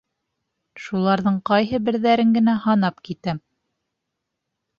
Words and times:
Шуларҙың 0.85 1.37
ҡайһы 1.49 1.79
берҙәрен 1.91 2.33
генә 2.39 2.57
һанап 2.65 3.05
китәм: 3.11 3.45